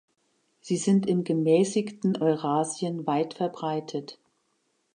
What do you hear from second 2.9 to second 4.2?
weitverbreitet.